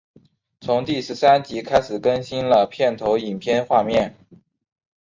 [0.61, 4.15] 从第十三集开始更新了片头影片画面。